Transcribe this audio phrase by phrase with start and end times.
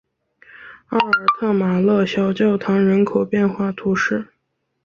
[0.89, 4.29] 奥尔特马勒小教堂人口变化图示